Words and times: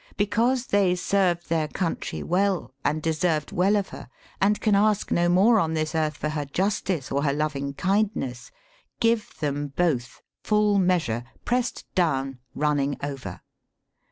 Because 0.17 0.65
they 0.65 0.95
served 0.95 1.47
their 1.47 1.67
country 1.67 2.23
well, 2.23 2.73
and 2.83 3.03
deserved 3.03 3.51
well 3.51 3.75
of 3.75 3.89
her, 3.89 4.09
and 4.41 4.59
can 4.59 4.73
ask, 4.73 5.11
no 5.11 5.29
more 5.29 5.59
on 5.59 5.75
this 5.75 5.93
earth, 5.93 6.17
for 6.17 6.29
her 6.29 6.43
justice 6.45 7.11
or 7.11 7.21
her 7.21 7.33
loving 7.33 7.75
kindness; 7.75 8.49
give 8.99 9.37
them 9.39 9.67
both, 9.75 10.23
full 10.43 10.79
measure, 10.79 11.23
pressed 11.45 11.85
down, 11.93 12.39
running 12.55 12.97
over. 13.03 13.41